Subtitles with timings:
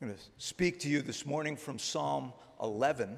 [0.00, 3.16] I'm going to speak to you this morning from Psalm 11,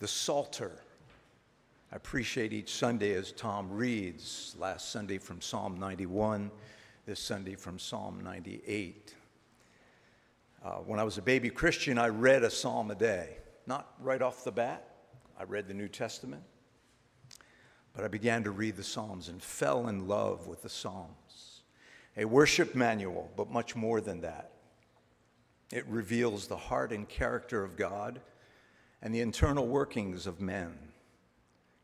[0.00, 0.72] the Psalter.
[1.92, 4.56] I appreciate each Sunday as Tom reads.
[4.58, 6.50] Last Sunday from Psalm 91,
[7.06, 9.14] this Sunday from Psalm 98.
[10.64, 13.36] Uh, when I was a baby Christian, I read a psalm a day.
[13.66, 14.88] Not right off the bat,
[15.38, 16.42] I read the New Testament,
[17.94, 21.51] but I began to read the Psalms and fell in love with the Psalms
[22.16, 24.50] a worship manual, but much more than that.
[25.72, 28.20] It reveals the heart and character of God
[29.00, 30.76] and the internal workings of men.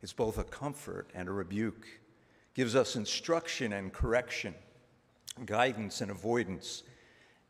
[0.03, 1.87] It's both a comfort and a rebuke,
[2.55, 4.55] gives us instruction and correction,
[5.47, 6.83] guidance and avoidance,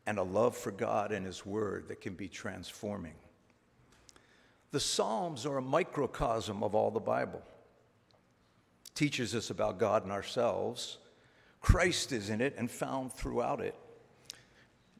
[0.05, 3.13] and a love for God and His Word that can be transforming.
[4.71, 7.41] The Psalms are a microcosm of all the Bible.
[8.95, 10.97] Teaches us about God and ourselves
[11.59, 13.75] Christ is in it and found throughout it.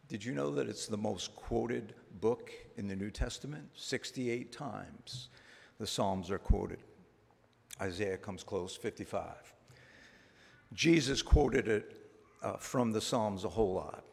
[0.08, 3.70] Did you know that it's the most quoted book in the New Testament?
[3.76, 5.30] 68 times
[5.80, 6.80] the Psalms are quoted.
[7.82, 9.54] Isaiah comes close, 55.
[10.74, 11.98] Jesus quoted it
[12.44, 14.04] uh, from the Psalms a whole lot.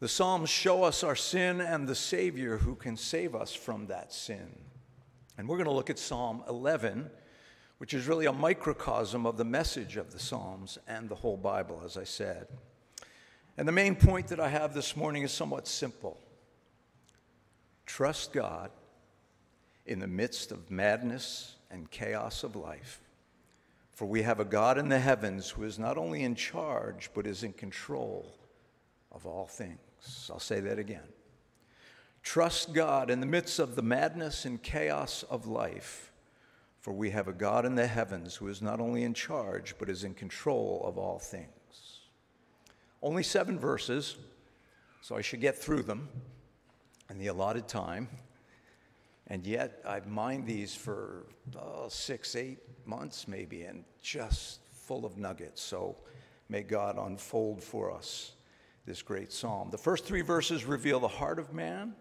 [0.00, 4.12] The Psalms show us our sin and the Savior who can save us from that
[4.12, 4.58] sin.
[5.38, 7.10] And we're going to look at Psalm 11
[7.78, 11.82] which is really a microcosm of the message of the Psalms and the whole Bible,
[11.84, 12.46] as I said.
[13.56, 16.18] And the main point that I have this morning is somewhat simple
[17.86, 18.70] trust God
[19.86, 23.00] in the midst of madness and chaos of life.
[23.92, 27.26] For we have a God in the heavens who is not only in charge, but
[27.26, 28.34] is in control
[29.12, 29.78] of all things.
[30.30, 31.06] I'll say that again.
[32.22, 36.10] Trust God in the midst of the madness and chaos of life
[36.84, 39.88] for we have a God in the heavens who is not only in charge, but
[39.88, 42.00] is in control of all things.
[43.02, 44.16] Only seven verses,
[45.00, 46.10] so I should get through them
[47.08, 48.06] in the allotted time.
[49.28, 51.24] And yet, I've mined these for
[51.58, 55.62] uh, six, eight months maybe, and just full of nuggets.
[55.62, 55.96] So
[56.50, 58.32] may God unfold for us
[58.84, 59.70] this great psalm.
[59.70, 61.94] The first three verses reveal the heart of man,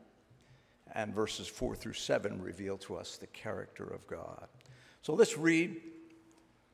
[0.93, 4.49] and verses four through seven reveal to us the character of God.
[5.03, 5.81] So let's read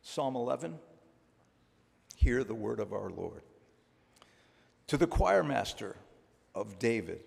[0.04, 0.78] Psalm 11.
[2.16, 3.42] Hear the word of our Lord.
[4.86, 5.96] To the choir master
[6.54, 7.22] of David,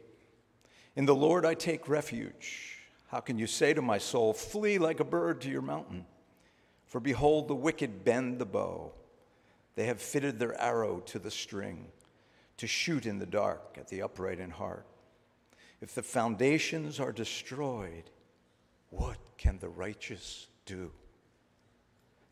[0.94, 2.78] in the Lord I take refuge.
[3.08, 6.06] How can you say to my soul, Flee like a bird to your mountain?
[6.86, 8.92] For behold, the wicked bend the bow.
[9.74, 11.86] They have fitted their arrow to the string
[12.58, 14.86] to shoot in the dark at the upright in heart.
[15.80, 18.04] If the foundations are destroyed,
[18.90, 20.90] what can the righteous do.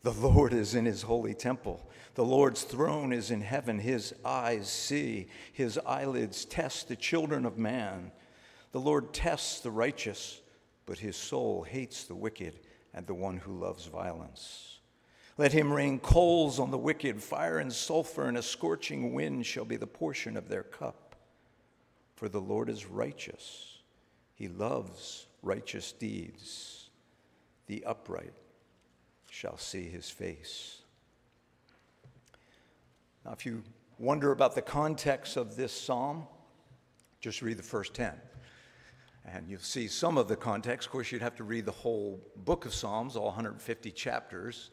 [0.03, 1.87] The Lord is in his holy temple.
[2.15, 3.77] The Lord's throne is in heaven.
[3.77, 8.11] His eyes see, his eyelids test the children of man.
[8.71, 10.41] The Lord tests the righteous,
[10.87, 12.59] but his soul hates the wicked
[12.93, 14.79] and the one who loves violence.
[15.37, 19.65] Let him rain coals on the wicked, fire and sulfur, and a scorching wind shall
[19.65, 21.15] be the portion of their cup.
[22.15, 23.79] For the Lord is righteous,
[24.33, 26.80] he loves righteous deeds
[27.71, 28.33] the upright
[29.29, 30.79] shall see his face.
[33.23, 33.63] Now, if you
[33.97, 36.27] wonder about the context of this psalm,
[37.21, 38.11] just read the first 10.
[39.25, 40.87] And you'll see some of the context.
[40.87, 44.71] Of course, you'd have to read the whole book of Psalms, all 150 chapters.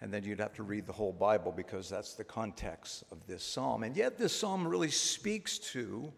[0.00, 3.42] And then you'd have to read the whole Bible because that's the context of this
[3.42, 3.82] psalm.
[3.82, 6.12] And yet, this psalm really speaks to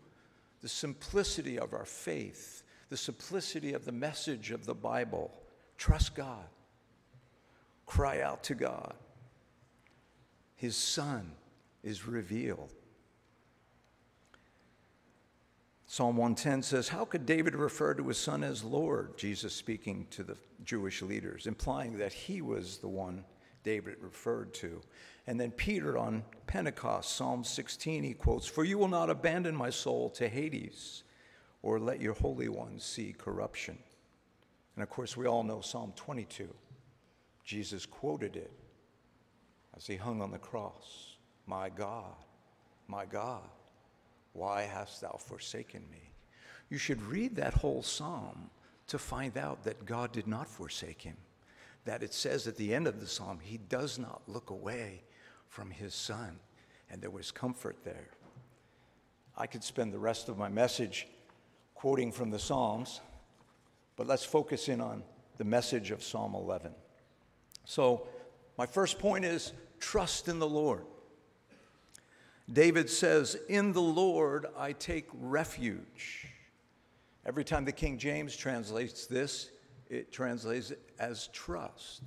[0.60, 5.32] the simplicity of our faith, the simplicity of the message of the Bible.
[5.78, 6.44] Trust God.
[7.86, 8.92] Cry out to God.
[10.56, 11.30] His Son
[11.82, 12.72] is revealed.
[15.90, 19.16] Psalm 110 says, How could David refer to his son as Lord?
[19.16, 23.24] Jesus speaking to the Jewish leaders, implying that he was the one
[23.64, 24.82] David referred to.
[25.26, 29.70] And then Peter on Pentecost, Psalm 16, he quotes, For you will not abandon my
[29.70, 31.04] soul to Hades,
[31.62, 33.78] or let your Holy One see corruption.
[34.78, 36.48] And of course, we all know Psalm 22.
[37.44, 38.52] Jesus quoted it
[39.76, 41.16] as he hung on the cross
[41.48, 42.14] My God,
[42.86, 43.42] my God,
[44.34, 46.12] why hast thou forsaken me?
[46.70, 48.50] You should read that whole psalm
[48.86, 51.16] to find out that God did not forsake him.
[51.84, 55.02] That it says at the end of the psalm, he does not look away
[55.48, 56.38] from his son.
[56.88, 58.10] And there was comfort there.
[59.36, 61.08] I could spend the rest of my message
[61.74, 63.00] quoting from the Psalms,
[63.98, 65.02] but let's focus in on
[65.38, 66.70] the message of Psalm 11.
[67.64, 68.06] So,
[68.56, 70.84] my first point is trust in the Lord.
[72.50, 76.28] David says, In the Lord I take refuge.
[77.26, 79.50] Every time the King James translates this,
[79.90, 82.02] it translates it as trust.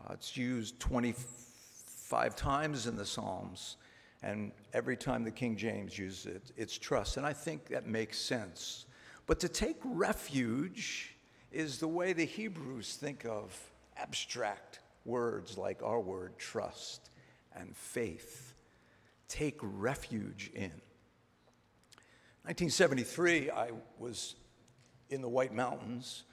[0.00, 3.76] Uh, it's used 25 times in the Psalms,
[4.22, 7.18] and every time the King James uses it, it's trust.
[7.18, 8.86] And I think that makes sense.
[9.26, 11.16] But to take refuge
[11.50, 13.58] is the way the Hebrews think of
[13.96, 17.10] abstract words like our word trust
[17.54, 18.54] and faith.
[19.28, 20.70] Take refuge in.
[22.44, 24.36] 1973, I was
[25.10, 26.24] in the White Mountains.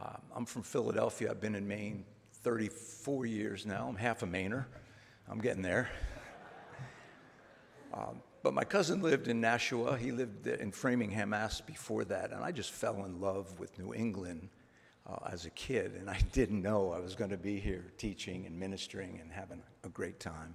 [0.00, 1.30] Um, I'm from Philadelphia.
[1.30, 2.04] I've been in Maine
[2.42, 3.86] 34 years now.
[3.88, 4.66] I'm half a Mainer.
[5.28, 5.88] I'm getting there.
[7.94, 9.98] Um, but my cousin lived in Nashua.
[9.98, 12.30] He lived in Framingham, Mass before that.
[12.30, 14.50] And I just fell in love with New England
[15.04, 15.96] uh, as a kid.
[15.98, 19.64] And I didn't know I was going to be here teaching and ministering and having
[19.82, 20.54] a great time.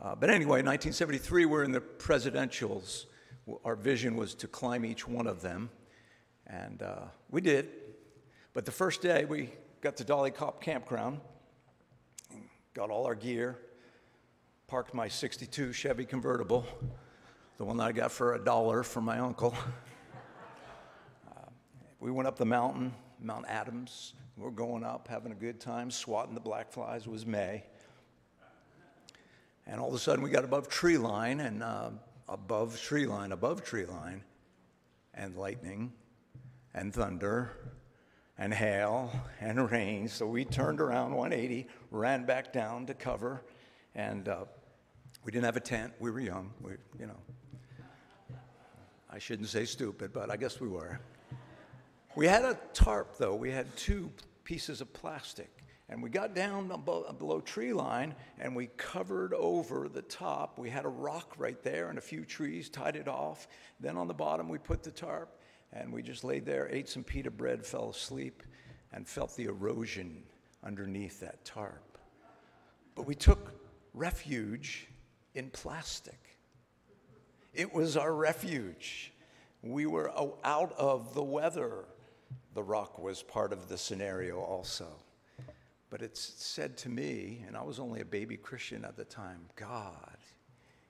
[0.00, 3.06] Uh, but anyway, 1973, we're in the presidentials.
[3.64, 5.70] Our vision was to climb each one of them.
[6.46, 7.68] And uh, we did.
[8.54, 9.50] But the first day, we
[9.80, 11.18] got to Dolly Copp Campground,
[12.74, 13.58] got all our gear,
[14.68, 16.64] parked my 62 Chevy convertible,
[17.58, 19.54] the one that I got for a dollar from my uncle.
[21.30, 21.50] Uh,
[22.00, 24.14] we went up the mountain, Mount Adams.
[24.36, 27.06] We're going up, having a good time, swatting the black flies.
[27.06, 27.64] Was May.
[29.66, 31.90] And all of a sudden, we got above tree line, and uh,
[32.28, 34.22] above tree line, above tree line,
[35.14, 35.92] and lightning,
[36.74, 37.50] and thunder,
[38.38, 40.08] and hail, and rain.
[40.08, 43.42] So we turned around 180, ran back down to cover,
[43.94, 44.44] and uh,
[45.24, 45.92] we didn't have a tent.
[46.00, 46.52] We were young.
[46.62, 47.18] We, you know,
[49.10, 51.00] I shouldn't say stupid, but I guess we were.
[52.14, 53.34] We had a tarp, though.
[53.34, 54.10] We had two
[54.44, 55.50] pieces of plastic.
[55.90, 60.58] And we got down below tree line and we covered over the top.
[60.58, 63.48] We had a rock right there and a few trees, tied it off.
[63.80, 65.40] Then on the bottom, we put the tarp
[65.72, 68.42] and we just laid there, ate some pita bread, fell asleep,
[68.92, 70.22] and felt the erosion
[70.62, 71.98] underneath that tarp.
[72.94, 73.54] But we took
[73.94, 74.88] refuge
[75.34, 76.27] in plastic.
[77.54, 79.12] It was our refuge.
[79.62, 80.12] We were
[80.44, 81.86] out of the weather.
[82.54, 84.88] The rock was part of the scenario also.
[85.90, 89.40] But it's said to me, and I was only a baby Christian at the time
[89.56, 90.16] God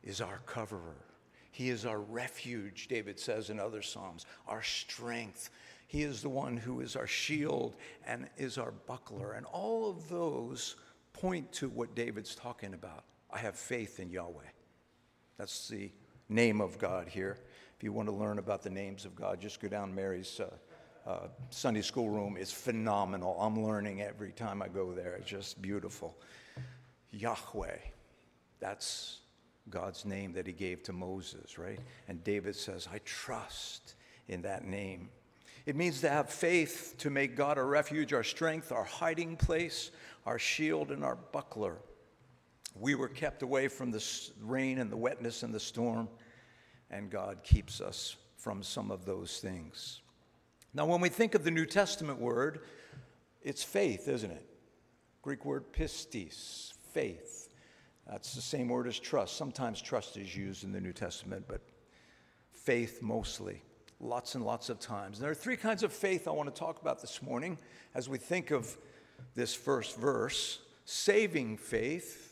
[0.02, 1.04] is our coverer.
[1.50, 5.50] He is our refuge, David says in other Psalms, our strength.
[5.86, 7.76] He is the one who is our shield
[8.06, 9.32] and is our buckler.
[9.32, 10.76] And all of those
[11.12, 13.04] point to what David's talking about.
[13.30, 14.42] I have faith in Yahweh.
[15.36, 15.90] That's the
[16.28, 17.38] name of God here.
[17.76, 21.08] If you want to learn about the names of God, just go down Mary's uh,
[21.08, 22.36] uh, Sunday school room.
[22.38, 23.38] It's phenomenal.
[23.40, 25.14] I'm learning every time I go there.
[25.14, 26.18] It's just beautiful.
[27.12, 27.78] Yahweh,
[28.60, 29.20] that's
[29.70, 31.78] God's name that he gave to Moses, right?
[32.08, 33.94] And David says, I trust
[34.28, 35.08] in that name.
[35.66, 39.90] It means to have faith, to make God our refuge, our strength, our hiding place,
[40.26, 41.76] our shield, and our buckler.
[42.80, 44.04] We were kept away from the
[44.40, 46.08] rain and the wetness and the storm,
[46.90, 50.00] and God keeps us from some of those things.
[50.74, 52.60] Now, when we think of the New Testament word,
[53.42, 54.46] it's faith, isn't it?
[55.22, 57.48] Greek word pistis, faith.
[58.06, 59.36] That's the same word as trust.
[59.36, 61.60] Sometimes trust is used in the New Testament, but
[62.52, 63.62] faith mostly.
[64.00, 65.18] Lots and lots of times.
[65.18, 67.58] And there are three kinds of faith I want to talk about this morning
[67.94, 68.76] as we think of
[69.34, 72.27] this first verse saving faith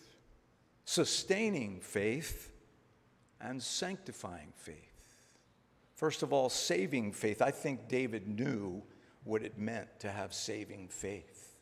[0.87, 2.53] sustaining faith,
[3.41, 4.75] and sanctifying faith.
[5.95, 7.43] First of all, saving faith.
[7.43, 8.83] I think David knew
[9.25, 11.57] what it meant to have saving faith.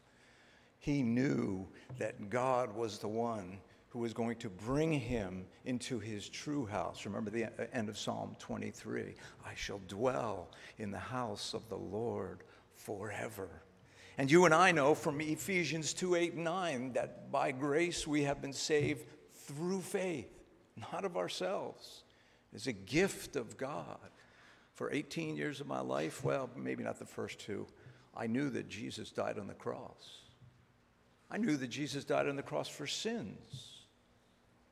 [0.78, 1.66] He knew
[1.98, 7.06] that God was the one who was going to bring him into his true house.
[7.06, 9.14] Remember the end of Psalm 23
[9.46, 12.42] I shall dwell in the house of the Lord
[12.74, 13.48] forever.
[14.18, 18.24] And you and I know from Ephesians 2 8 and 9 that by grace we
[18.24, 19.06] have been saved
[19.46, 20.30] through faith,
[20.92, 22.04] not of ourselves.
[22.52, 23.98] It's a gift of God.
[24.74, 27.66] For 18 years of my life, well, maybe not the first two,
[28.16, 30.18] I knew that Jesus died on the cross.
[31.30, 33.82] I knew that Jesus died on the cross for sins,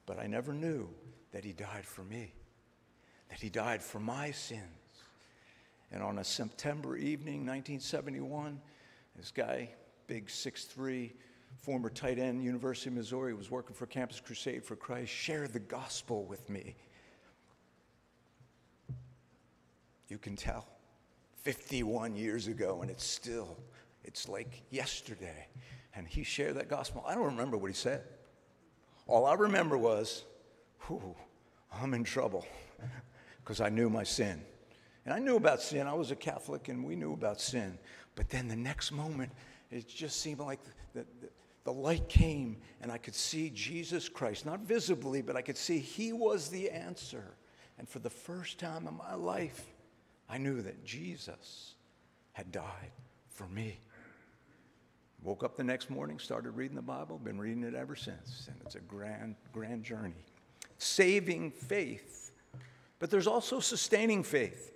[0.07, 0.88] but I never knew
[1.33, 2.33] that he died for me,
[3.29, 4.62] that he died for my sins.
[5.91, 8.61] And on a September evening, 1971,
[9.17, 9.71] this guy,
[10.07, 11.12] big 6'3,
[11.62, 15.61] former tight end, University of Missouri, was working for Campus Crusade for Christ, shared the
[15.61, 16.75] gospel with me.
[20.09, 20.66] You can tell.
[21.42, 23.57] 51 years ago, and it's still,
[24.04, 25.47] it's like yesterday.
[25.95, 27.04] And he shared that gospel.
[27.07, 28.02] I don't remember what he said.
[29.07, 30.25] All I remember was,
[30.87, 31.14] whew,
[31.73, 32.45] I'm in trouble
[33.45, 34.42] because I knew my sin.
[35.04, 35.87] And I knew about sin.
[35.87, 37.78] I was a Catholic and we knew about sin.
[38.14, 39.31] But then the next moment,
[39.71, 40.61] it just seemed like
[40.95, 41.28] the, the,
[41.64, 45.78] the, light came and I could see Jesus Christ, not visibly, but I could see
[45.78, 47.37] He was the answer.
[47.78, 49.64] And for the first time in my life,
[50.28, 51.75] I knew that Jesus
[52.33, 52.92] had died
[53.28, 53.78] for me.
[55.23, 58.49] Woke up the next morning, started reading the Bible, been reading it ever since.
[58.49, 60.25] And it's a grand, grand journey.
[60.78, 62.33] Saving faith.
[62.99, 64.73] But there's also sustaining faith.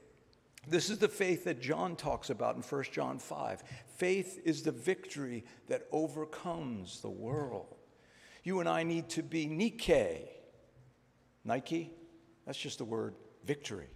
[0.68, 3.62] This is the faith that John talks about in 1 John 5.
[3.96, 7.76] Faith is the victory that overcomes the world.
[8.42, 10.28] You and I need to be Nike.
[11.44, 11.92] Nike?
[12.44, 13.86] That's just the word victory.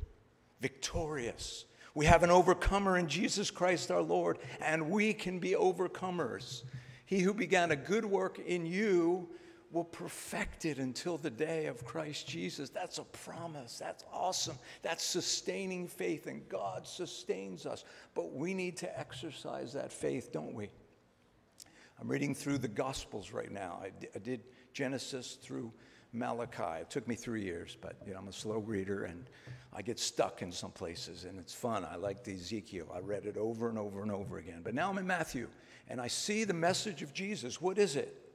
[0.61, 1.65] Victorious.
[1.95, 6.63] We have an overcomer in Jesus Christ our Lord, and we can be overcomers.
[7.05, 9.29] He who began a good work in you
[9.71, 12.71] will perfect it until the day of Christ Jesus.
[12.71, 13.79] That's a promise.
[13.79, 14.59] That's awesome.
[14.83, 17.85] That's sustaining faith, and God sustains us.
[18.15, 20.69] But we need to exercise that faith, don't we?
[22.01, 23.81] I'm reading through the Gospels right now.
[23.83, 24.41] I did
[24.73, 25.73] Genesis through
[26.13, 26.81] Malachi.
[26.81, 29.27] It took me three years, but you know, I'm a slow reader and
[29.73, 31.85] I get stuck in some places, and it's fun.
[31.85, 32.89] I like the Ezekiel.
[32.93, 34.63] I read it over and over and over again.
[34.65, 35.47] But now I'm in Matthew,
[35.89, 37.61] and I see the message of Jesus.
[37.61, 38.30] What is it?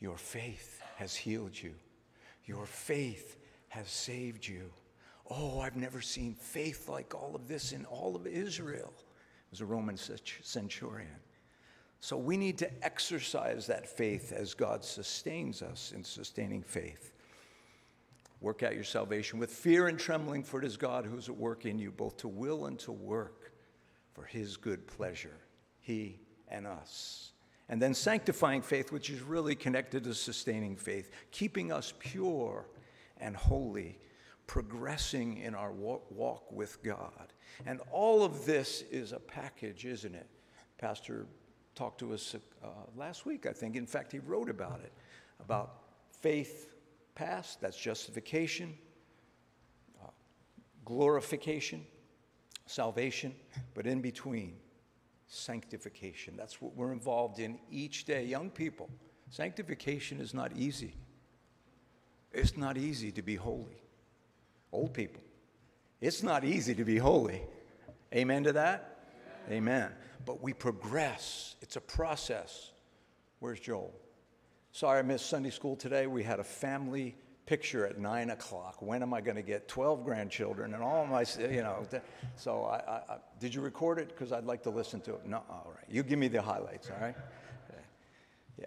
[0.00, 1.74] Your faith has healed you.
[2.44, 3.36] Your faith
[3.68, 4.70] has saved you.
[5.28, 8.92] Oh, I've never seen faith like all of this in all of Israel.
[8.96, 11.20] It was a Roman centurion.
[12.00, 17.12] So we need to exercise that faith as God sustains us in sustaining faith.
[18.40, 21.36] Work out your salvation with fear and trembling, for it is God who is at
[21.36, 23.52] work in you, both to will and to work
[24.12, 25.38] for his good pleasure,
[25.80, 27.32] he and us.
[27.68, 32.66] And then sanctifying faith, which is really connected to sustaining faith, keeping us pure
[33.18, 33.98] and holy,
[34.46, 37.32] progressing in our walk with God.
[37.66, 40.28] And all of this is a package, isn't it?
[40.78, 41.26] Pastor
[41.74, 43.76] talked to us uh, last week, I think.
[43.76, 44.92] In fact, he wrote about it
[45.40, 46.68] about faith
[47.14, 48.76] past, that's justification,
[50.02, 50.08] uh,
[50.84, 51.84] glorification,
[52.66, 53.34] salvation,
[53.74, 54.56] but in between,
[55.26, 56.36] sanctification.
[56.36, 58.24] That's what we're involved in each day.
[58.24, 58.88] Young people,
[59.30, 60.94] sanctification is not easy.
[62.32, 63.82] It's not easy to be holy.
[64.72, 65.22] Old people,
[66.00, 67.42] it's not easy to be holy.
[68.14, 68.98] Amen to that?
[69.48, 69.58] Amen.
[69.58, 69.92] Amen.
[70.24, 72.72] But we progress, it's a process.
[73.38, 73.94] Where's Joel?
[74.72, 76.06] Sorry I missed Sunday school today.
[76.06, 77.16] We had a family
[77.46, 78.82] picture at nine o'clock.
[78.82, 81.86] When am I going to get 12 grandchildren and all my, you know?
[82.34, 84.08] So I, I, I did you record it?
[84.08, 85.26] Because I'd like to listen to it.
[85.26, 85.84] No, all right.
[85.88, 87.14] You give me the highlights, all right?
[88.60, 88.66] Yeah.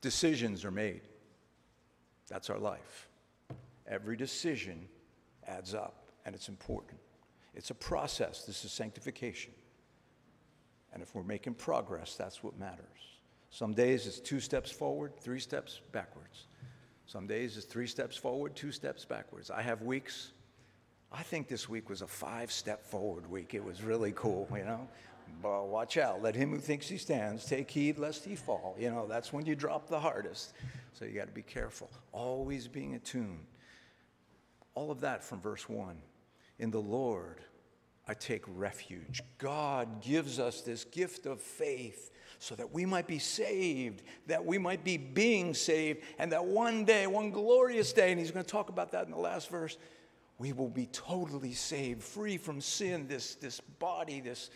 [0.00, 1.02] Decisions are made.
[2.28, 3.08] That's our life.
[3.86, 4.88] Every decision
[5.46, 6.98] adds up, and it's important.
[7.54, 8.44] It's a process.
[8.44, 9.52] This is sanctification.
[10.92, 12.84] And if we're making progress, that's what matters.
[13.50, 16.46] Some days it's two steps forward, three steps backwards.
[17.08, 19.50] Some days it's three steps forward, two steps backwards.
[19.50, 20.32] I have weeks.
[21.10, 23.54] I think this week was a five step forward week.
[23.54, 24.86] It was really cool, you know.
[25.42, 26.22] But watch out.
[26.22, 28.76] Let him who thinks he stands take heed lest he fall.
[28.78, 30.52] You know, that's when you drop the hardest.
[30.92, 31.90] So you got to be careful.
[32.12, 33.46] Always being attuned.
[34.74, 35.96] All of that from verse 1.
[36.58, 37.38] In the Lord,
[38.06, 39.22] I take refuge.
[39.38, 44.58] God gives us this gift of faith so that we might be saved, that we
[44.58, 48.50] might be being saved, and that one day, one glorious day, and he's going to
[48.50, 49.76] talk about that in the last verse,
[50.38, 54.50] we will be totally saved, free from sin, this, this body, this,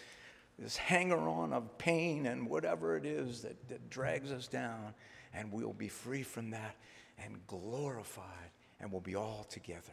[0.59, 4.95] this hanger on of pain and whatever it is that, that drags us down,
[5.35, 6.77] and we'll be free from that
[7.19, 9.93] and glorified, and we'll be all together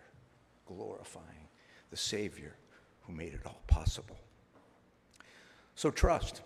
[0.68, 1.48] glorifying
[1.90, 2.56] the Savior
[3.02, 4.18] who made it all possible.
[5.74, 6.42] So trust.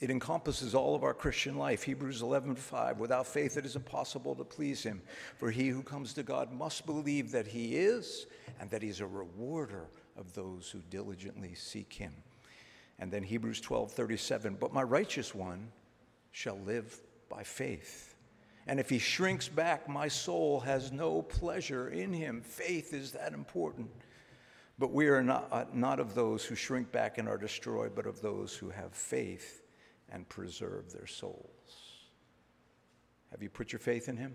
[0.00, 1.82] It encompasses all of our Christian life.
[1.82, 2.98] Hebrews 11:5.
[2.98, 5.02] Without faith it is impossible to please him,
[5.36, 8.26] for he who comes to God must believe that he is
[8.58, 12.14] and that he's a rewarder of those who diligently seek him.
[12.98, 15.70] And then Hebrews 12:37, but my righteous one
[16.30, 18.14] shall live by faith.
[18.66, 22.40] And if he shrinks back, my soul has no pleasure in him.
[22.40, 23.90] Faith is that important.
[24.78, 28.22] But we are not, not of those who shrink back and are destroyed, but of
[28.22, 29.59] those who have faith
[30.10, 32.00] and preserve their souls.
[33.30, 34.34] Have you put your faith in Him?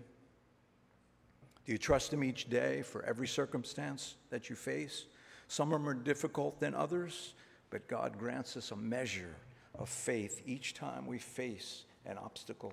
[1.64, 5.06] Do you trust Him each day for every circumstance that you face?
[5.48, 7.34] Some are more difficult than others,
[7.70, 9.36] but God grants us a measure
[9.78, 12.72] of faith each time we face an obstacle,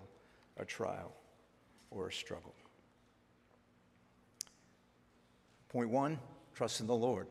[0.57, 1.13] a trial,
[1.91, 2.53] or a struggle.
[5.69, 6.19] Point one,
[6.53, 7.27] trust in the Lord.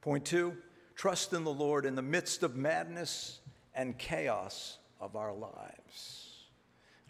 [0.00, 0.56] Point two,
[0.94, 3.40] trust in the Lord in the midst of madness
[3.74, 6.44] and chaos of our lives.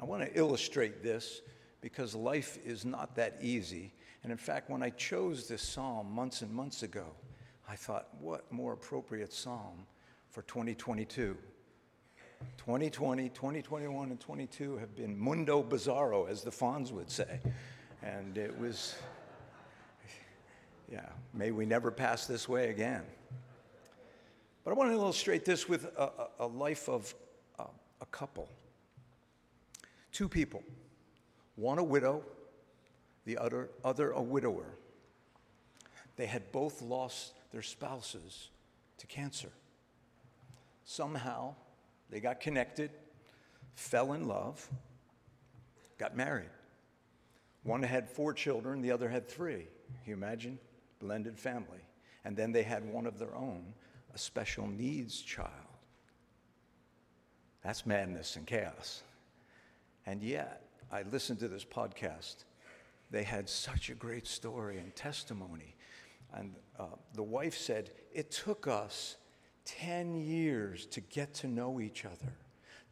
[0.00, 1.40] I want to illustrate this
[1.80, 3.92] because life is not that easy.
[4.22, 7.06] And in fact, when I chose this psalm months and months ago,
[7.68, 9.86] I thought, what more appropriate psalm
[10.30, 11.36] for 2022?
[12.58, 17.40] 2020, 2021, and 22 have been mundo bizarro, as the Fonz would say.
[18.02, 18.94] And it was,
[20.90, 23.02] yeah, may we never pass this way again.
[24.64, 27.14] But I want to illustrate this with a, a life of
[28.00, 28.48] a couple.
[30.12, 30.62] Two people,
[31.56, 32.22] one a widow,
[33.24, 34.66] the other, other a widower.
[36.16, 38.48] They had both lost their spouses
[38.98, 39.50] to cancer.
[40.84, 41.54] Somehow,
[42.10, 42.90] they got connected,
[43.74, 44.66] fell in love,
[45.98, 46.50] got married.
[47.64, 49.66] One had four children, the other had three.
[50.04, 50.58] Can you imagine?
[51.00, 51.80] Blended family.
[52.24, 53.74] And then they had one of their own,
[54.14, 55.50] a special needs child.
[57.66, 59.02] That's madness and chaos.
[60.06, 62.44] And yet, I listened to this podcast.
[63.10, 65.74] They had such a great story and testimony.
[66.32, 69.16] And uh, the wife said, It took us
[69.64, 72.32] 10 years to get to know each other,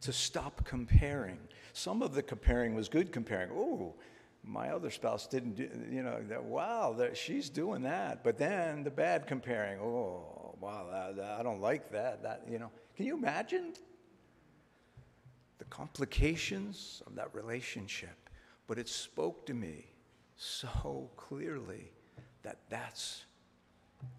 [0.01, 1.39] to stop comparing.
[1.71, 3.51] Some of the comparing was good comparing.
[3.53, 3.95] Oh,
[4.43, 8.25] my other spouse didn't do, you know, that, wow, that, she's doing that.
[8.25, 12.23] But then the bad comparing, oh, wow, that, I don't like that.
[12.23, 13.71] That, you know, can you imagine
[15.57, 18.29] the complications of that relationship?
[18.67, 19.85] But it spoke to me
[20.35, 21.91] so clearly
[22.43, 23.25] that that's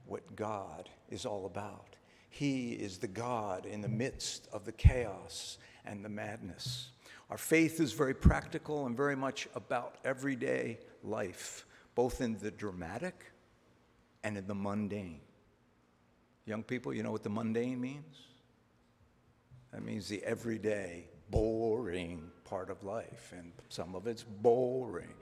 [0.07, 1.97] what God is all about.
[2.29, 6.91] He is the God in the midst of the chaos and the madness.
[7.31, 13.33] Our faith is very practical and very much about everyday life, both in the dramatic
[14.23, 15.21] and in the mundane.
[16.45, 18.17] Young people, you know what the mundane means?
[19.73, 25.15] That means the everyday, boring part of life, and some of it's boring.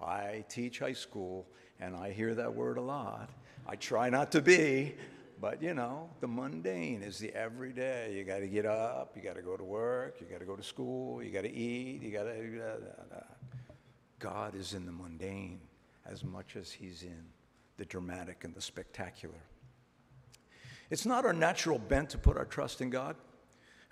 [0.00, 1.46] I teach high school,
[1.80, 3.30] and I hear that word a lot.
[3.66, 4.94] I try not to be,
[5.40, 8.14] but you know, the mundane is the everyday.
[8.16, 10.56] You got to get up, you got to go to work, you got to go
[10.56, 13.24] to school, you got to eat, you got to.
[14.18, 15.60] God is in the mundane
[16.06, 17.24] as much as He's in
[17.76, 19.42] the dramatic and the spectacular.
[20.90, 23.16] It's not our natural bent to put our trust in God.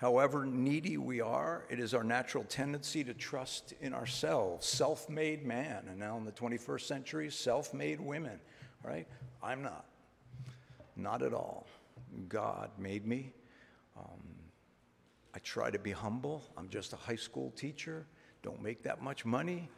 [0.01, 4.67] However needy we are, it is our natural tendency to trust in ourselves.
[4.67, 8.41] Self made man, and now in the 21st century, self made women,
[8.83, 9.07] right?
[9.43, 9.85] I'm not.
[10.97, 11.67] Not at all.
[12.31, 13.35] God made me.
[13.95, 14.23] Um,
[15.35, 16.45] I try to be humble.
[16.57, 18.07] I'm just a high school teacher,
[18.43, 19.69] don't make that much money,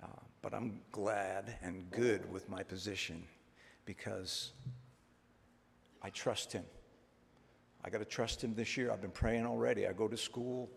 [0.00, 0.06] uh,
[0.42, 3.24] but I'm glad and good with my position
[3.84, 4.52] because
[6.02, 6.64] I trust Him.
[7.84, 8.90] I got to trust Him this year.
[8.90, 9.86] I've been praying already.
[9.86, 10.70] I go to school.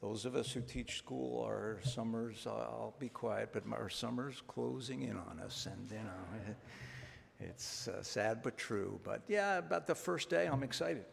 [0.00, 5.02] Those of us who teach school, our summers, I'll be quiet, but our summer's closing
[5.02, 5.66] in on us.
[5.66, 6.54] And, you know,
[7.40, 8.98] it's uh, sad but true.
[9.04, 11.04] But yeah, about the first day, I'm excited.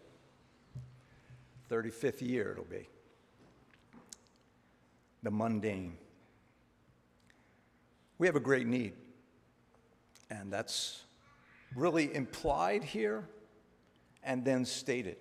[1.69, 2.89] 35th year it'll be.
[5.21, 5.95] The mundane.
[8.17, 8.93] We have a great need.
[10.31, 11.03] And that's
[11.75, 13.27] really implied here
[14.23, 15.17] and then stated.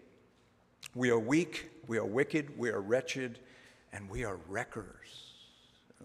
[0.95, 3.39] We are weak, we are wicked, we are wretched,
[3.93, 5.35] and we are wreckers.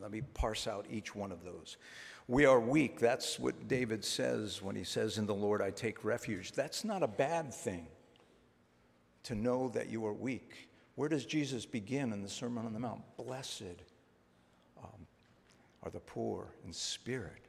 [0.01, 1.77] Let me parse out each one of those.
[2.27, 2.99] We are weak.
[2.99, 6.53] That's what David says when he says, In the Lord I take refuge.
[6.53, 7.88] That's not a bad thing
[9.23, 10.69] to know that you are weak.
[10.95, 13.01] Where does Jesus begin in the Sermon on the Mount?
[13.17, 13.82] Blessed
[14.82, 15.08] um,
[15.82, 17.47] are the poor in spirit,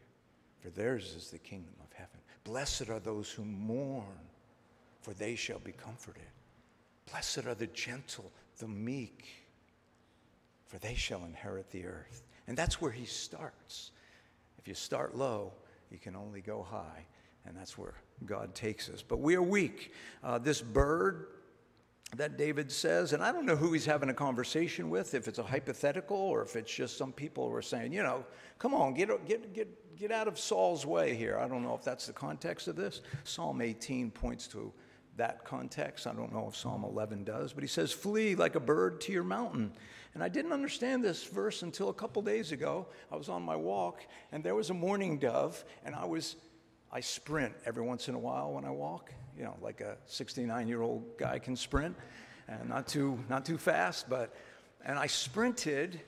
[0.61, 2.19] for theirs is the kingdom of heaven.
[2.45, 4.19] Blessed are those who mourn,
[5.05, 6.23] for they shall be comforted.
[7.11, 9.27] Blessed are the gentle, the meek,
[10.67, 12.23] for they shall inherit the earth.
[12.49, 13.91] And that's where he starts.
[14.59, 15.53] If you start low,
[15.91, 17.05] you can only go high,
[17.45, 19.03] and that's where God takes us.
[19.03, 19.93] But we are weak.
[20.23, 21.27] Uh, this bird
[22.17, 25.39] that David says, and I don't know who he's having a conversation with, if it's
[25.39, 28.25] a hypothetical or if it's just some people who are saying, you know,
[28.59, 31.39] come on, get, get, get, get out of Saul's way here.
[31.39, 33.03] I don't know if that's the context of this.
[33.25, 34.73] Psalm 18 points to
[35.17, 36.07] that context.
[36.07, 39.13] I don't know if Psalm 11 does, but he says, Flee like a bird to
[39.13, 39.73] your mountain.
[40.15, 42.87] And I didn't understand this verse until a couple days ago.
[43.11, 46.37] I was on my walk, and there was a mourning dove, and I was,
[46.93, 50.69] I sprint every once in a while when I walk, you know, like a 69
[50.69, 51.97] year old guy can sprint,
[52.47, 54.35] and not too, not too fast, but,
[54.85, 56.01] and I sprinted,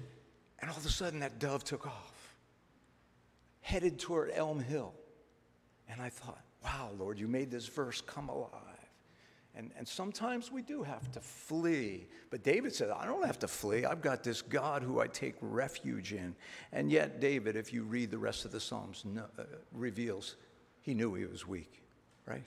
[0.60, 2.36] and all of a sudden that dove took off,
[3.60, 4.94] headed toward Elm Hill.
[5.88, 8.75] And I thought, wow, Lord, you made this verse come alive.
[9.56, 12.06] And, and sometimes we do have to flee.
[12.28, 13.86] But David said, I don't have to flee.
[13.86, 16.34] I've got this God who I take refuge in.
[16.72, 20.36] And yet, David, if you read the rest of the Psalms, no, uh, reveals
[20.82, 21.82] he knew he was weak,
[22.26, 22.44] right?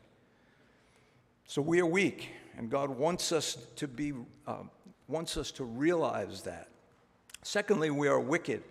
[1.46, 4.14] So we are weak, and God wants us to be,
[4.46, 4.58] uh,
[5.08, 6.68] wants us to realize that.
[7.42, 8.60] Secondly, we are wicked.
[8.60, 8.64] It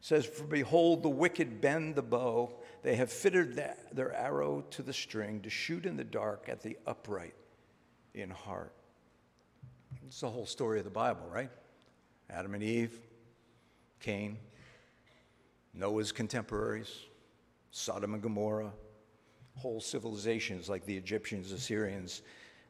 [0.00, 2.52] says, For behold, the wicked bend the bow
[2.84, 3.60] they have fitted
[3.92, 7.34] their arrow to the string to shoot in the dark at the upright
[8.12, 8.74] in heart.
[10.06, 11.48] It's the whole story of the Bible, right?
[12.28, 13.00] Adam and Eve,
[14.00, 14.36] Cain,
[15.72, 16.94] Noah's contemporaries,
[17.70, 18.72] Sodom and Gomorrah,
[19.56, 22.20] whole civilizations like the Egyptians, Assyrians,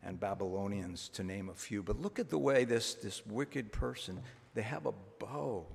[0.04, 1.82] and Babylonians, to name a few.
[1.82, 4.20] But look at the way this, this wicked person,
[4.54, 5.66] they have a bow.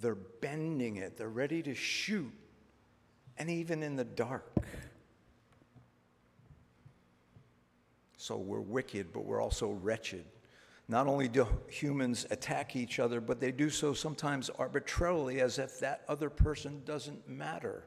[0.00, 2.32] They're bending it, they're ready to shoot
[3.40, 4.54] and even in the dark.
[8.18, 10.26] So we're wicked, but we're also wretched.
[10.88, 15.80] Not only do humans attack each other, but they do so sometimes arbitrarily as if
[15.80, 17.84] that other person doesn't matter.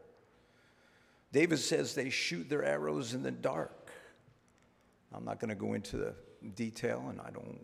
[1.32, 3.92] David says they shoot their arrows in the dark.
[5.14, 6.16] I'm not going to go into the
[6.56, 7.60] detail, and I don't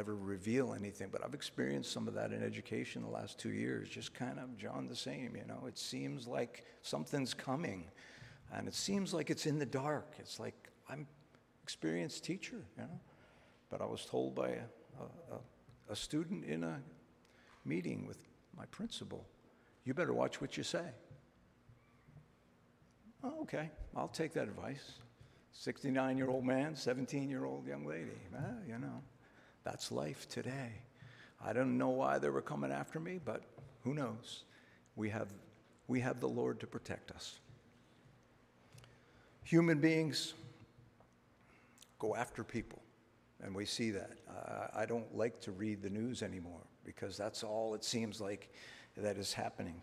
[0.00, 3.88] ever reveal anything, but I've experienced some of that in education the last two years,
[3.88, 5.66] just kind of John the same, you know.
[5.68, 7.84] It seems like something's coming,
[8.52, 10.14] and it seems like it's in the dark.
[10.18, 11.06] It's like I'm
[11.62, 13.00] experienced teacher, you know.
[13.68, 16.80] But I was told by a, a, a student in a
[17.66, 18.18] meeting with
[18.56, 19.26] my principal,
[19.84, 20.86] you better watch what you say.
[23.22, 24.92] Oh, okay, I'll take that advice.
[25.52, 28.18] 69 year old man, 17 year old young lady.
[28.34, 29.02] Ah, you know.
[29.64, 30.72] That's life today.
[31.44, 33.42] I don't know why they were coming after me, but
[33.82, 34.44] who knows?
[34.96, 35.28] We have,
[35.88, 37.38] we have the Lord to protect us.
[39.44, 40.34] Human beings
[41.98, 42.80] go after people,
[43.42, 44.12] and we see that.
[44.28, 48.52] Uh, I don't like to read the news anymore because that's all it seems like
[48.96, 49.80] that is happening.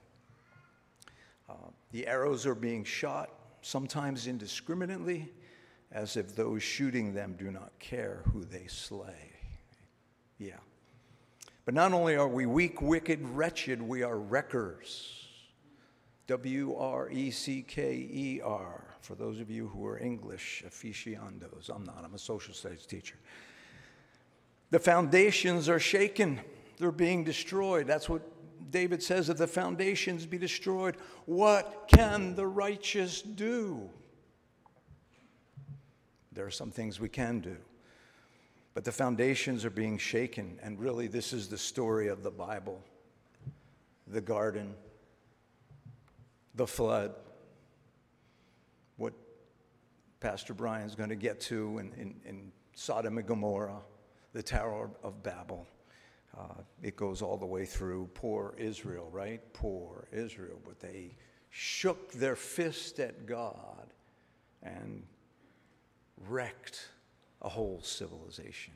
[1.49, 1.53] Uh,
[1.91, 3.29] the arrows are being shot,
[3.61, 5.31] sometimes indiscriminately,
[5.91, 9.36] as if those shooting them do not care who they slay.
[10.39, 10.57] Yeah.
[11.65, 15.17] But not only are we weak, wicked, wretched, we are wreckers.
[16.27, 21.69] W R E C K E R, for those of you who are English aficionados.
[21.73, 23.15] I'm not, I'm a social studies teacher.
[24.69, 26.41] The foundations are shaken,
[26.77, 27.87] they're being destroyed.
[27.87, 28.21] That's what
[28.71, 33.89] David says if the foundations be destroyed, what can the righteous do?
[36.33, 37.55] There are some things we can do.
[38.77, 42.79] But the foundations are being shaken, and really, this is the story of the Bible
[44.05, 44.75] the garden,
[46.53, 47.15] the flood,
[48.97, 49.13] what
[50.19, 53.81] Pastor Brian's going to get to in, in, in Sodom and Gomorrah,
[54.33, 55.65] the Tower of Babel.
[56.37, 59.41] Uh, it goes all the way through poor Israel, right?
[59.53, 60.59] Poor Israel.
[60.63, 61.15] But they
[61.49, 63.87] shook their fist at God
[64.61, 65.01] and
[66.27, 66.89] wrecked
[67.41, 68.73] a whole civilization.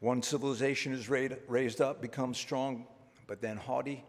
[0.00, 2.86] One civilization is raised up, becomes strong,
[3.26, 4.04] but then haughty,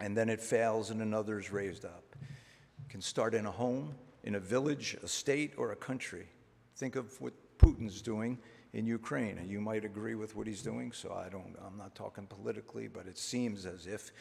[0.00, 2.04] and then it fails and another is raised up.
[2.20, 6.28] It can start in a home, in a village, a state, or a country.
[6.76, 8.38] Think of what Putin's doing
[8.74, 10.92] in Ukraine, and you might agree with what he's doing.
[10.92, 14.12] So I don't, I'm not talking politically, but it seems as if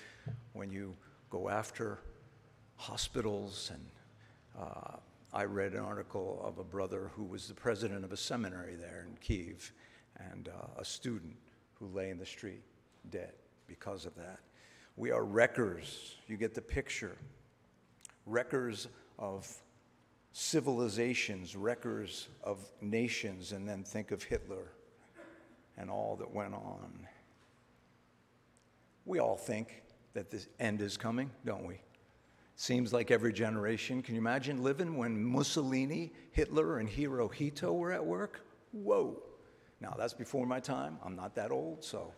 [0.53, 0.95] when you
[1.29, 1.99] go after
[2.77, 3.85] hospitals and
[4.57, 4.97] uh,
[5.33, 9.05] I read an article of a brother who was the president of a seminary there
[9.07, 9.71] in Kiev
[10.31, 11.35] and uh, a student
[11.75, 12.63] who lay in the street
[13.09, 13.33] dead
[13.67, 14.39] because of that.
[14.95, 16.15] We are wreckers.
[16.27, 17.17] You get the picture.
[18.25, 18.87] Wreckers
[19.19, 19.47] of
[20.31, 24.71] civilizations, wreckers of nations, and then think of Hitler
[25.77, 27.07] and all that went on.
[29.05, 31.79] We all think that the end is coming, don't we?
[32.59, 34.01] Seems like every generation.
[34.01, 38.41] Can you imagine living when Mussolini, Hitler, and Hirohito were at work?
[38.71, 39.21] Whoa.
[39.79, 40.97] Now, that's before my time.
[41.05, 42.11] I'm not that old, so.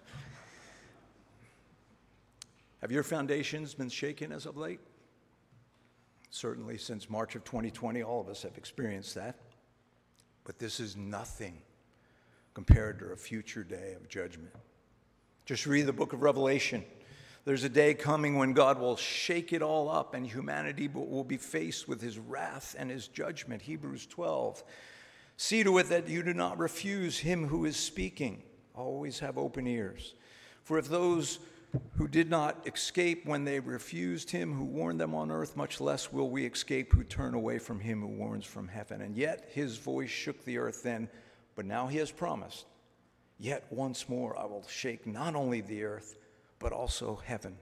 [2.80, 4.80] Have your foundations been shaken as of late?
[6.30, 9.36] Certainly, since March of 2020, all of us have experienced that.
[10.46, 11.58] But this is nothing
[12.54, 14.56] compared to a future day of judgment.
[15.46, 16.86] Just read the book of Revelation.
[17.50, 21.38] There's a day coming when God will shake it all up and humanity will be
[21.38, 23.64] faced with his wrath and his judgment.
[23.64, 24.64] Hebrews 12.
[25.36, 28.44] See to it that you do not refuse him who is speaking.
[28.76, 30.14] Always have open ears.
[30.64, 31.40] For if those
[31.98, 36.14] who did not escape when they refused him who warned them on earth, much less
[36.14, 39.02] will we escape who turn away from him who warns from heaven.
[39.02, 41.10] And yet his voice shook the earth then,
[41.56, 42.68] but now he has promised,
[43.40, 46.19] Yet once more I will shake not only the earth,
[46.60, 47.58] but also heaven.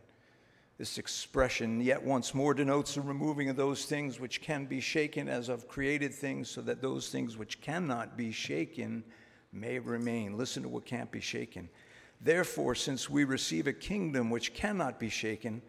[0.78, 5.28] This expression, yet once more, denotes the removing of those things which can be shaken
[5.28, 9.04] as of created things, so that those things which cannot be shaken
[9.52, 10.38] may remain.
[10.38, 11.70] Listen to what can't be shaken.
[12.22, 15.62] Therefore, since we receive a kingdom which cannot be shaken,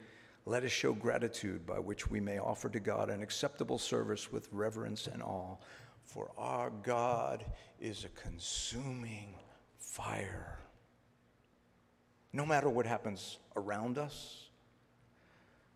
[0.44, 4.48] let us show gratitude by which we may offer to God an acceptable service with
[4.52, 5.56] reverence and awe.
[6.04, 7.44] For our God
[7.80, 9.34] is a consuming
[9.78, 10.58] fire.
[12.32, 14.48] No matter what happens around us,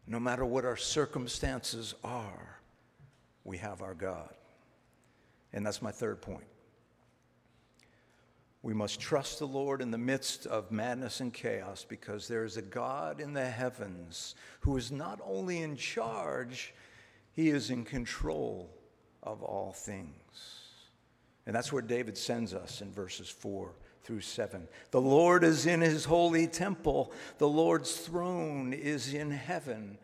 [0.06, 2.58] no matter what our circumstances are,
[3.44, 4.34] we have our God.
[5.52, 6.44] And that's my third point.
[8.62, 12.56] We must trust the Lord in the midst of madness and chaos because there is
[12.56, 16.72] a God in the heavens who is not only in charge,
[17.32, 18.70] he is in control
[19.22, 20.12] of all things.
[21.44, 23.72] And that's where David sends us in verses 4
[24.04, 24.68] through 7.
[24.90, 29.98] The Lord is in his holy temple, the Lord's throne is in heaven.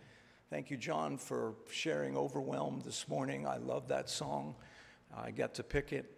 [0.51, 3.47] Thank you, John, for sharing Overwhelmed this morning.
[3.47, 4.55] I love that song.
[5.15, 6.11] I get to pick it,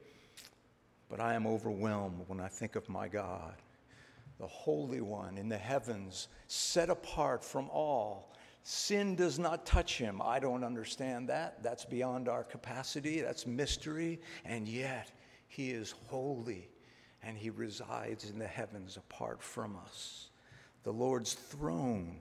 [1.08, 3.54] but I am overwhelmed when I think of my God,
[4.38, 8.34] the Holy One in the heavens, set apart from all.
[8.62, 10.20] Sin does not touch him.
[10.22, 11.62] I don't understand that.
[11.62, 15.10] That's beyond our capacity, that's mystery, and yet
[15.48, 16.68] he is holy
[17.22, 20.30] and he resides in the heavens apart from us.
[20.82, 22.16] The Lord's throne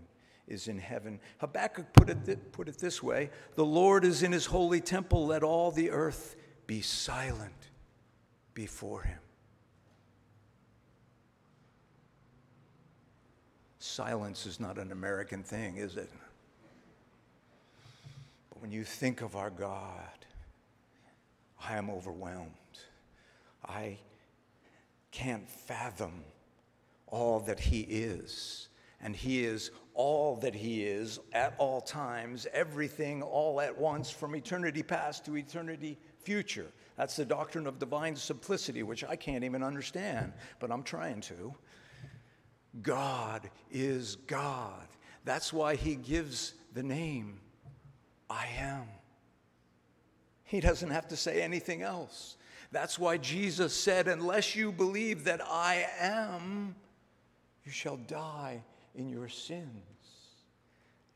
[0.48, 1.20] is in heaven.
[1.38, 5.28] Habakkuk put it, th- put it this way The Lord is in his holy temple,
[5.28, 6.36] let all the earth
[6.68, 7.70] be silent
[8.54, 9.20] before him.
[13.80, 16.10] Silence is not an American thing, is it?
[18.50, 20.26] But when you think of our God,
[21.64, 22.52] I am overwhelmed.
[23.66, 23.98] I
[25.12, 26.24] can't fathom
[27.08, 28.68] all that He is.
[29.02, 34.36] And He is all that He is at all times, everything all at once, from
[34.36, 36.68] eternity past to eternity future.
[36.98, 41.54] That's the doctrine of divine simplicity, which I can't even understand, but I'm trying to.
[42.82, 44.88] God is God.
[45.26, 47.40] That's why He gives the name
[48.30, 48.84] I am.
[50.44, 52.36] He doesn't have to say anything else.
[52.72, 56.76] That's why Jesus said, Unless you believe that I am,
[57.64, 58.64] you shall die
[58.96, 59.70] in your sins.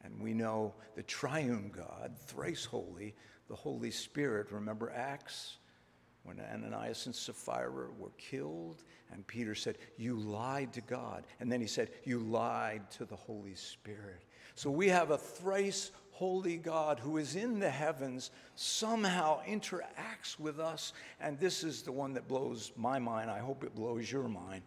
[0.03, 3.15] And we know the triune God, thrice holy,
[3.47, 4.51] the Holy Spirit.
[4.51, 5.57] Remember Acts?
[6.23, 11.25] When Ananias and Sapphira were killed, and Peter said, You lied to God.
[11.41, 14.23] And then he said, You lied to the Holy Spirit.
[14.55, 20.59] So we have a thrice holy God who is in the heavens somehow interacts with
[20.59, 20.93] us.
[21.19, 23.31] And this is the one that blows my mind.
[23.31, 24.61] I hope it blows your mind.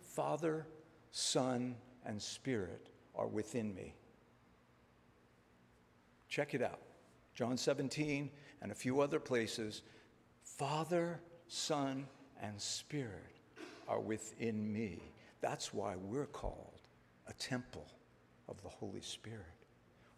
[0.00, 0.66] Father,
[1.12, 3.94] Son, and Spirit are within me.
[6.28, 6.80] Check it out.
[7.34, 8.30] John 17
[8.62, 9.82] and a few other places.
[10.42, 12.06] Father, Son,
[12.42, 13.38] and Spirit
[13.86, 15.00] are within me.
[15.40, 16.80] That's why we're called
[17.28, 17.86] a temple
[18.52, 19.46] of the Holy Spirit.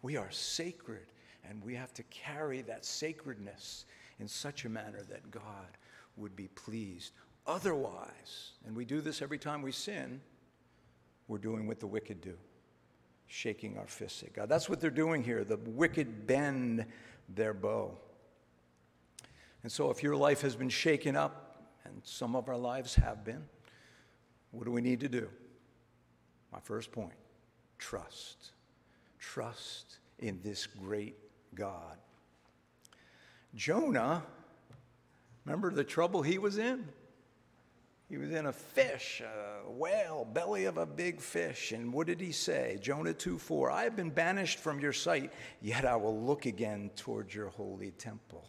[0.01, 1.07] We are sacred,
[1.49, 3.85] and we have to carry that sacredness
[4.19, 5.77] in such a manner that God
[6.17, 7.13] would be pleased.
[7.47, 10.21] Otherwise, and we do this every time we sin,
[11.27, 12.35] we're doing what the wicked do
[13.27, 14.47] shaking our fists at God.
[14.47, 15.43] That's what they're doing here.
[15.43, 16.85] The wicked bend
[17.27, 17.97] their bow.
[19.63, 23.25] And so, if your life has been shaken up, and some of our lives have
[23.25, 23.43] been,
[24.51, 25.27] what do we need to do?
[26.53, 27.13] My first point
[27.77, 28.51] trust.
[29.19, 31.17] Trust in this great
[31.53, 31.97] God.
[33.55, 34.23] Jonah,
[35.45, 36.87] remember the trouble he was in?
[38.09, 41.71] He was in a fish, a whale, belly of a big fish.
[41.71, 42.77] And what did he say?
[42.81, 46.91] Jonah 2 4 I have been banished from your sight, yet I will look again
[46.95, 48.47] towards your holy temple.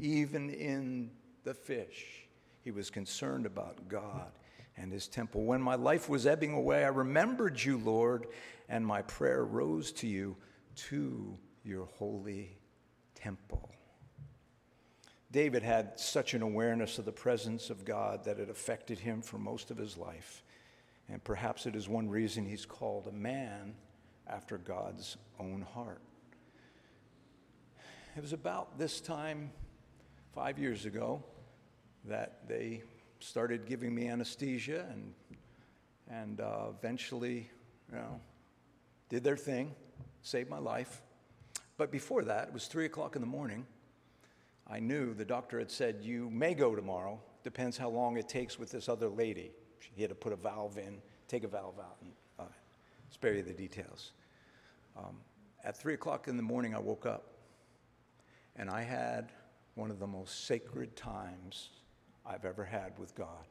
[0.00, 1.10] Even in
[1.44, 2.26] the fish,
[2.62, 4.32] he was concerned about God
[4.76, 5.44] and his temple.
[5.44, 8.26] When my life was ebbing away, I remembered you, Lord,
[8.68, 10.36] and my prayer rose to you
[10.74, 12.56] to your holy
[13.14, 13.70] temple.
[15.30, 19.38] David had such an awareness of the presence of God that it affected him for
[19.38, 20.44] most of his life.
[21.08, 23.74] And perhaps it is one reason he's called a man
[24.26, 26.02] after God's own heart.
[28.14, 29.50] It was about this time,
[30.34, 31.24] five years ago,
[32.04, 32.82] that they
[33.22, 35.14] started giving me anesthesia and
[36.10, 37.50] and uh, eventually,
[37.90, 38.20] you know,
[39.08, 39.74] did their thing,
[40.20, 41.00] saved my life.
[41.78, 43.66] But before that, it was three o'clock in the morning.
[44.68, 48.58] I knew the doctor had said, You may go tomorrow, depends how long it takes
[48.58, 49.52] with this other lady.
[49.94, 52.44] He had to put a valve in, take a valve out, and uh,
[53.10, 54.12] spare you the details.
[54.96, 55.16] Um,
[55.64, 57.32] at three o'clock in the morning, I woke up
[58.56, 59.32] and I had
[59.74, 61.70] one of the most sacred times
[62.26, 63.46] I've ever had with God.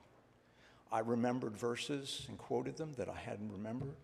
[0.91, 3.95] I remembered verses and quoted them that I hadn't remembered.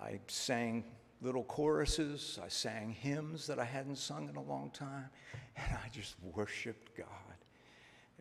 [0.00, 0.84] I sang
[1.22, 2.38] little choruses.
[2.42, 5.10] I sang hymns that I hadn't sung in a long time.
[5.56, 7.06] And I just worshiped God.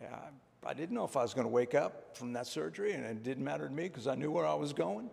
[0.02, 0.18] Yeah,
[0.66, 3.24] I didn't know if I was going to wake up from that surgery, and it
[3.24, 5.10] didn't matter to me because I knew where I was going.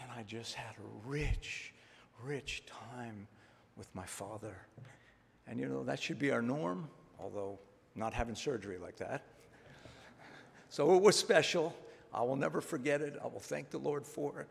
[0.00, 1.72] And I just had a rich,
[2.22, 3.26] rich time
[3.76, 4.56] with my Father.
[5.46, 7.58] And you know, that should be our norm, although
[7.96, 9.24] not having surgery like that.
[10.70, 11.74] So it was special.
[12.14, 13.18] I will never forget it.
[13.22, 14.48] I will thank the Lord for it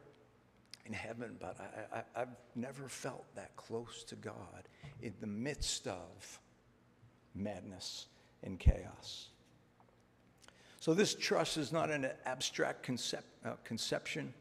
[0.86, 1.58] in heaven, but
[1.94, 4.68] I, I've never felt that close to God
[5.02, 6.40] in the midst of
[7.34, 8.08] madness
[8.44, 9.30] and chaos.
[10.82, 14.34] So, this trust is not an abstract concept, uh, conception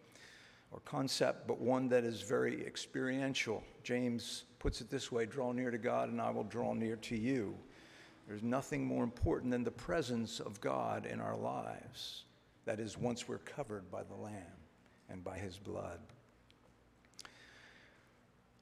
[0.73, 3.62] or concept, but one that is very experiential.
[3.85, 7.17] James puts it this way draw near to God, and I will draw near to
[7.17, 7.57] you.
[8.29, 12.25] There's nothing more important than the presence of God in our lives.
[12.67, 14.35] That is, once we're covered by the Lamb
[15.09, 15.99] and by his blood.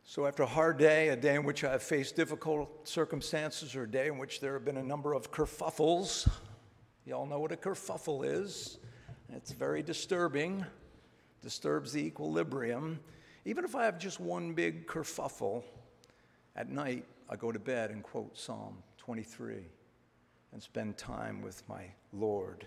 [0.04, 3.82] So, after a hard day, a day in which I have faced difficult circumstances, or
[3.82, 6.30] a day in which there have been a number of kerfuffles,
[7.04, 8.78] you all know what a kerfuffle is.
[9.34, 10.64] It's very disturbing,
[11.42, 13.00] disturbs the equilibrium.
[13.44, 15.64] Even if I have just one big kerfuffle,
[16.54, 19.64] at night I go to bed and quote Psalm 23
[20.52, 22.66] and spend time with my Lord.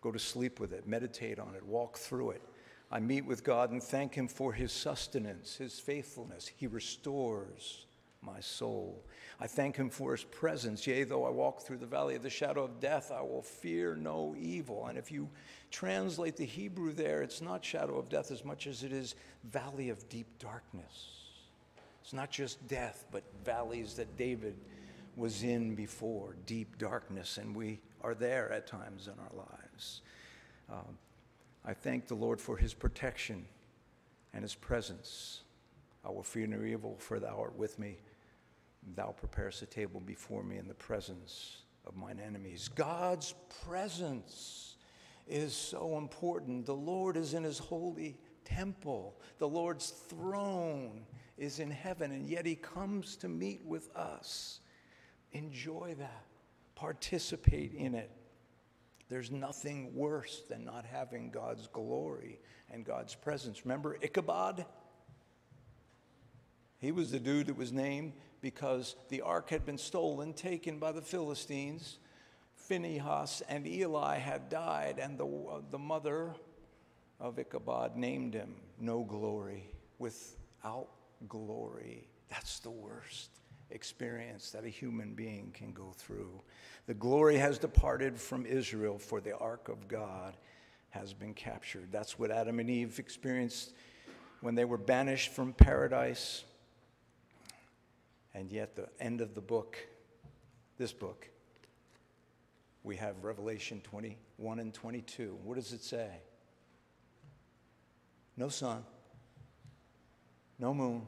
[0.00, 2.42] Go to sleep with it, meditate on it, walk through it
[2.90, 6.50] I meet with God and thank Him for His sustenance, His faithfulness.
[6.56, 7.84] He restores
[8.22, 9.04] my soul.
[9.38, 10.86] I thank Him for His presence.
[10.86, 13.94] Yea, though I walk through the valley of the shadow of death, I will fear
[13.94, 14.86] no evil.
[14.86, 15.28] And if you
[15.70, 19.90] translate the Hebrew there, it's not shadow of death as much as it is valley
[19.90, 21.10] of deep darkness.
[22.02, 24.56] It's not just death, but valleys that David
[25.18, 30.02] was in before, deep darkness, and we are there at times in our lives.
[30.70, 30.96] Um,
[31.64, 33.44] I thank the Lord for his protection
[34.32, 35.42] and his presence.
[36.04, 37.98] I will fear no evil, for thou art with me.
[38.94, 42.68] Thou preparest a table before me in the presence of mine enemies.
[42.74, 43.34] God's
[43.66, 44.76] presence
[45.26, 46.64] is so important.
[46.64, 51.04] The Lord is in his holy temple, the Lord's throne
[51.36, 54.60] is in heaven, and yet he comes to meet with us.
[55.32, 56.24] Enjoy that,
[56.74, 58.10] participate in it.
[59.08, 63.64] There's nothing worse than not having God's glory and God's presence.
[63.64, 64.66] Remember Ichabod?
[66.78, 70.92] He was the dude that was named because the ark had been stolen, taken by
[70.92, 71.98] the Philistines.
[72.54, 76.34] Phinehas and Eli had died, and the, uh, the mother
[77.18, 80.88] of Ichabod named him No Glory, without
[81.26, 82.06] glory.
[82.28, 83.30] That's the worst
[83.70, 86.40] experience that a human being can go through.
[86.86, 90.36] The glory has departed from Israel, for the ark of God
[90.90, 91.88] has been captured.
[91.92, 93.74] That's what Adam and Eve experienced
[94.40, 96.44] when they were banished from paradise.
[98.34, 99.76] And yet, the end of the book,
[100.78, 101.28] this book,
[102.84, 105.36] we have Revelation 21 and 22.
[105.44, 106.08] What does it say?
[108.36, 108.84] No sun,
[110.58, 111.02] no moon.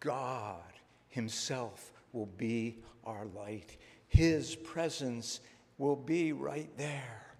[0.00, 0.73] God
[1.14, 3.76] Himself will be our light.
[4.08, 5.38] His presence
[5.78, 7.36] will be right there,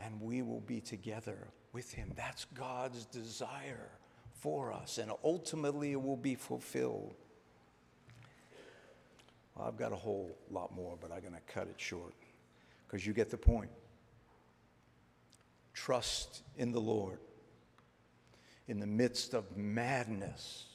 [0.00, 2.10] and we will be together with Him.
[2.16, 3.92] That's God's desire
[4.32, 7.14] for us, and ultimately it will be fulfilled.
[9.54, 12.14] Well, I've got a whole lot more, but I'm going to cut it short
[12.88, 13.70] because you get the point.
[15.74, 17.20] Trust in the Lord
[18.66, 20.71] in the midst of madness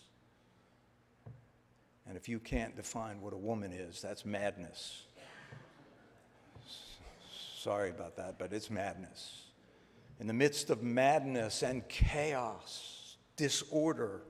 [2.08, 5.04] and if you can't define what a woman is, that's madness.
[7.58, 9.44] Sorry about that, but it's madness.
[10.20, 14.22] In the midst of madness and chaos, disorder,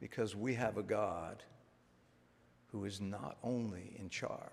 [0.00, 1.42] because we have a God
[2.70, 4.50] who is not only in charge,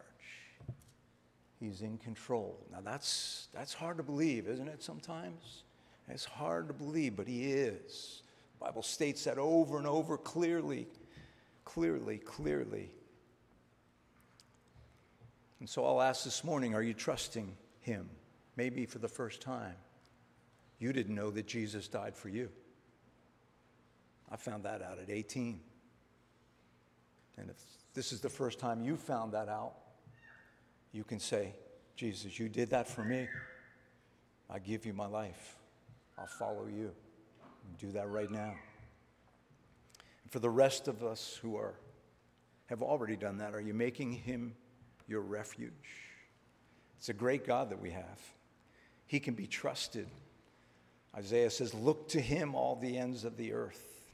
[1.60, 2.58] he's in control.
[2.72, 5.64] Now that's that's hard to believe, isn't it sometimes?
[6.08, 8.24] It's hard to believe, but he is.
[8.60, 10.88] The Bible states that over and over clearly
[11.66, 12.91] clearly, clearly.
[15.59, 18.09] And so I'll ask this morning are you trusting Him?
[18.57, 19.76] Maybe for the first time.
[20.80, 22.49] you didn't know that Jesus died for you.
[24.32, 25.59] I found that out at 18.
[27.38, 27.57] And if
[27.93, 29.74] this is the first time you found that out,
[30.91, 31.53] you can say,
[31.95, 33.28] Jesus, you did that for me.
[34.49, 35.55] I give you my life.
[36.18, 36.91] I'll follow you.
[37.80, 38.55] Do that right now.
[40.32, 41.76] For the rest of us who are
[42.68, 44.56] have already done that, are you making him
[45.06, 45.74] your refuge?
[46.98, 48.20] It's a great God that we have.
[49.08, 50.08] He can be trusted.
[51.14, 54.10] Isaiah says, Look to him, all the ends of the earth.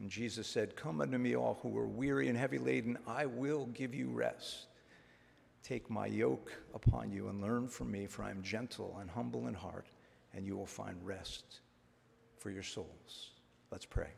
[0.00, 3.66] And Jesus said, Come unto me, all who are weary and heavy laden, I will
[3.66, 4.66] give you rest.
[5.62, 9.46] Take my yoke upon you and learn from me, for I am gentle and humble
[9.46, 9.86] in heart,
[10.34, 11.60] and you will find rest
[12.38, 13.30] for your souls.
[13.70, 14.10] Let's pray.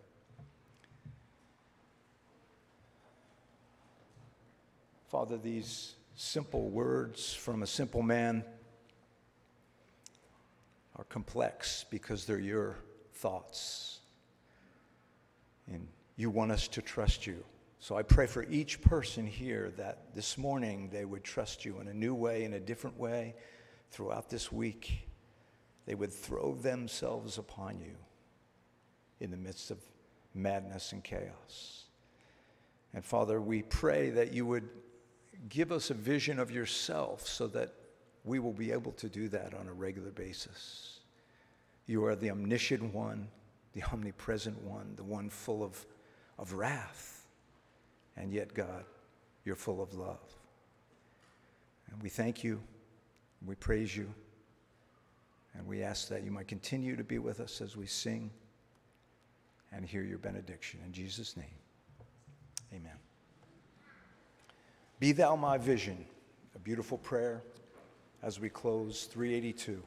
[5.09, 8.43] Father, these simple words from a simple man
[10.97, 12.77] are complex because they're your
[13.15, 14.01] thoughts.
[15.71, 15.87] And
[16.17, 17.45] you want us to trust you.
[17.79, 21.87] So I pray for each person here that this morning they would trust you in
[21.87, 23.37] a new way, in a different way
[23.93, 25.09] throughout this week.
[25.85, 27.95] They would throw themselves upon you
[29.21, 29.79] in the midst of
[30.35, 31.85] madness and chaos.
[32.93, 34.69] And Father, we pray that you would
[35.49, 37.73] give us a vision of yourself so that
[38.25, 41.01] we will be able to do that on a regular basis.
[41.87, 43.29] You are the omniscient one,
[43.73, 45.87] the omnipresent one, the one full of,
[46.39, 47.27] of wrath.
[48.17, 48.85] And yet, God,
[49.45, 50.19] you're full of love.
[51.91, 52.61] And we thank you,
[53.47, 54.13] we praise you,
[55.55, 58.31] and we ask that you might continue to be with us as we sing
[59.73, 60.81] and hear your benediction.
[60.85, 61.47] In Jesus' name,
[62.73, 62.97] amen.
[64.99, 66.07] Be thou my vision,
[66.55, 67.43] a beautiful prayer
[68.23, 69.83] as we close 382.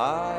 [0.00, 0.29] Word.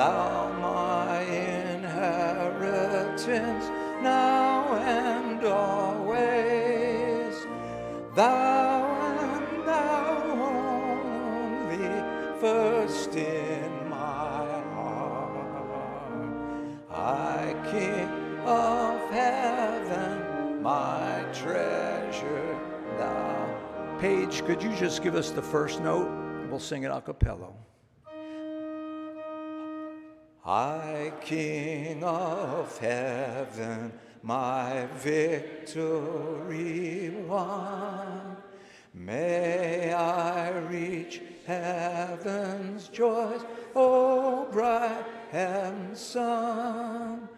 [0.00, 2.54] Thou my inheritance,
[4.02, 7.34] now and always.
[8.14, 8.80] Thou
[9.18, 10.22] and thou
[11.68, 11.86] only,
[12.40, 15.44] first in my heart.
[16.90, 18.08] I, King
[18.46, 22.58] of heaven, my treasure,
[22.96, 23.98] thou.
[23.98, 26.08] Paige, could you just give us the first note?
[26.48, 27.52] We'll sing it a cappella.
[31.22, 33.92] King of heaven,
[34.22, 35.90] my victory
[37.26, 38.36] won.
[38.92, 43.42] May I reach heaven's joys,
[43.74, 47.28] O bright and sun.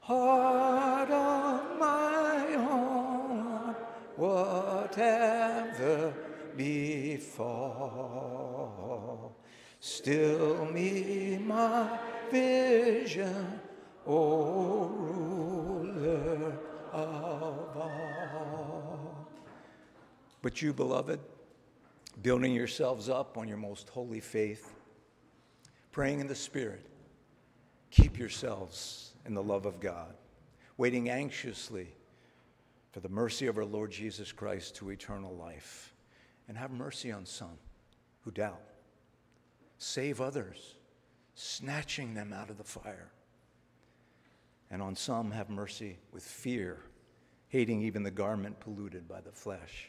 [0.00, 3.74] Heart of my own,
[4.16, 6.12] whatever
[6.56, 7.76] befall,
[9.80, 11.98] still me my
[13.10, 13.60] vision,
[14.06, 16.56] O ruler
[16.92, 19.26] of all.
[20.42, 21.18] But you, beloved,
[22.22, 24.72] building yourselves up on your most holy faith,
[25.90, 26.86] praying in the Spirit,
[27.90, 30.14] keep yourselves in the love of God,
[30.76, 31.88] waiting anxiously
[32.92, 35.94] for the mercy of our Lord Jesus Christ to eternal life.
[36.48, 37.58] And have mercy on some
[38.22, 38.60] who doubt.
[39.78, 40.74] Save others
[41.40, 43.10] snatching them out of the fire.
[44.70, 46.78] And on some, have mercy with fear,
[47.48, 49.88] hating even the garment polluted by the flesh.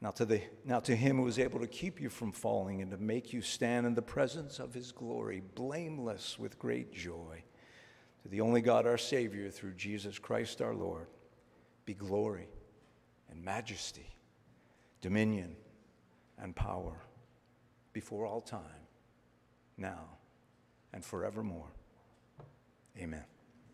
[0.00, 2.90] Now to, the, now to him who is able to keep you from falling and
[2.90, 7.44] to make you stand in the presence of his glory, blameless with great joy,
[8.22, 11.06] to the only God our Savior through Jesus Christ our Lord,
[11.84, 12.48] be glory
[13.30, 14.08] and majesty,
[15.02, 15.54] dominion
[16.38, 16.96] and power
[17.92, 18.79] before all time,
[19.80, 20.18] now
[20.92, 21.72] and forevermore.
[22.98, 23.24] Amen.